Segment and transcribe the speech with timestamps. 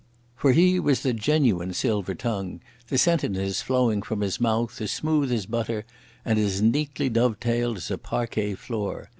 [0.35, 5.31] For he was the genuine silver tongue, the sentences flowing from his mouth as smooth
[5.31, 5.85] as butter
[6.25, 9.09] and as neatly dovetailed as a parquet floor.